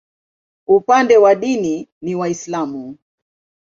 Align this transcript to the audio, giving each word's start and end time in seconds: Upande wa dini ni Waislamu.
Upande 0.67 1.17
wa 1.17 1.35
dini 1.35 1.89
ni 2.01 2.15
Waislamu. 2.15 2.97